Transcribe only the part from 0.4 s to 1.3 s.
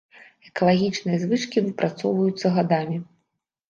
Экалагічныя